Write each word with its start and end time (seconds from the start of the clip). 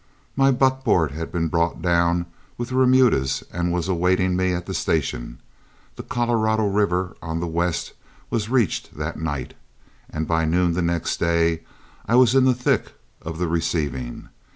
My 0.35 0.49
buckboard 0.49 1.11
had 1.11 1.31
been 1.31 1.47
brought 1.47 1.79
down 1.79 2.25
with 2.57 2.69
the 2.69 2.75
remudas 2.75 3.43
and 3.53 3.71
was 3.71 3.87
awaiting 3.87 4.35
me 4.35 4.51
at 4.51 4.65
the 4.65 4.73
station, 4.73 5.37
the 5.95 6.01
Colorado 6.01 6.65
River 6.65 7.15
on 7.21 7.39
the 7.39 7.45
west 7.45 7.93
was 8.31 8.49
reached 8.49 8.97
that 8.97 9.19
night, 9.21 9.53
and 10.09 10.27
by 10.27 10.43
noon 10.45 10.73
the 10.73 10.81
next 10.81 11.17
day 11.19 11.61
I 12.07 12.15
was 12.15 12.33
in 12.33 12.45
the 12.45 12.55
thick 12.55 12.93
of 13.21 13.37
the 13.37 13.47
receiving. 13.47 14.29